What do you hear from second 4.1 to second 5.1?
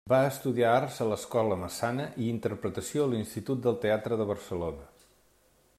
de Barcelona.